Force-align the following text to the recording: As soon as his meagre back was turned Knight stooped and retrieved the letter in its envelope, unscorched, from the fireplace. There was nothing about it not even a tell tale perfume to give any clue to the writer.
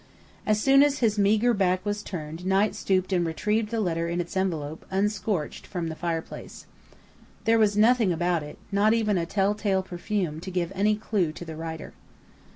As 0.47 0.59
soon 0.59 0.81
as 0.81 0.97
his 0.97 1.19
meagre 1.19 1.53
back 1.53 1.85
was 1.85 2.01
turned 2.01 2.43
Knight 2.43 2.73
stooped 2.73 3.13
and 3.13 3.23
retrieved 3.23 3.69
the 3.69 3.79
letter 3.79 4.09
in 4.09 4.19
its 4.19 4.35
envelope, 4.35 4.83
unscorched, 4.89 5.67
from 5.67 5.89
the 5.89 5.95
fireplace. 5.95 6.65
There 7.45 7.59
was 7.59 7.77
nothing 7.77 8.11
about 8.11 8.41
it 8.41 8.57
not 8.71 8.95
even 8.95 9.19
a 9.19 9.27
tell 9.27 9.53
tale 9.53 9.83
perfume 9.83 10.39
to 10.39 10.49
give 10.49 10.71
any 10.73 10.95
clue 10.95 11.31
to 11.33 11.45
the 11.45 11.55
writer. 11.55 11.93